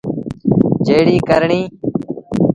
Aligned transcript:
جيڙي 0.85 1.15
ڪرڻيٚ۔ 1.29 1.61